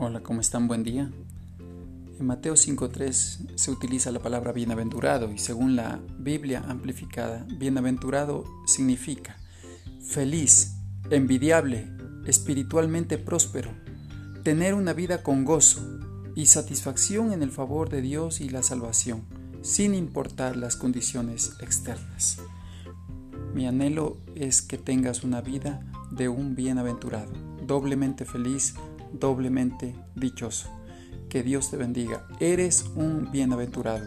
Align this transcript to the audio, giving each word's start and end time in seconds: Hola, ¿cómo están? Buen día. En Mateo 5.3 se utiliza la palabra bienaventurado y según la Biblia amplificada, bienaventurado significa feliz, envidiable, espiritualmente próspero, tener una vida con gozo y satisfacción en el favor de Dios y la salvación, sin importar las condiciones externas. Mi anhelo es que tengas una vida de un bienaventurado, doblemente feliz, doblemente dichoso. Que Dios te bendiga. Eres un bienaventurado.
Hola, 0.00 0.20
¿cómo 0.20 0.40
están? 0.40 0.68
Buen 0.68 0.84
día. 0.84 1.10
En 2.20 2.24
Mateo 2.24 2.54
5.3 2.54 3.56
se 3.56 3.70
utiliza 3.72 4.12
la 4.12 4.20
palabra 4.20 4.52
bienaventurado 4.52 5.32
y 5.32 5.38
según 5.38 5.74
la 5.74 5.98
Biblia 6.20 6.62
amplificada, 6.68 7.44
bienaventurado 7.58 8.44
significa 8.64 9.36
feliz, 10.00 10.76
envidiable, 11.10 11.90
espiritualmente 12.28 13.18
próspero, 13.18 13.72
tener 14.44 14.74
una 14.74 14.92
vida 14.92 15.24
con 15.24 15.44
gozo 15.44 15.80
y 16.36 16.46
satisfacción 16.46 17.32
en 17.32 17.42
el 17.42 17.50
favor 17.50 17.88
de 17.88 18.00
Dios 18.00 18.40
y 18.40 18.50
la 18.50 18.62
salvación, 18.62 19.24
sin 19.62 19.96
importar 19.96 20.56
las 20.56 20.76
condiciones 20.76 21.54
externas. 21.60 22.38
Mi 23.52 23.66
anhelo 23.66 24.16
es 24.36 24.62
que 24.62 24.78
tengas 24.78 25.24
una 25.24 25.40
vida 25.40 25.80
de 26.12 26.28
un 26.28 26.54
bienaventurado, 26.54 27.32
doblemente 27.66 28.24
feliz, 28.24 28.76
doblemente 29.12 29.94
dichoso. 30.14 30.68
Que 31.28 31.42
Dios 31.42 31.70
te 31.70 31.76
bendiga. 31.76 32.26
Eres 32.40 32.86
un 32.94 33.30
bienaventurado. 33.30 34.06